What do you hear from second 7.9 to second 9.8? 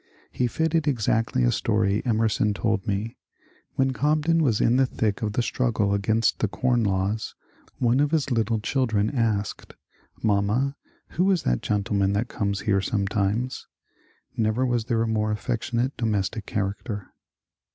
of his little children asked,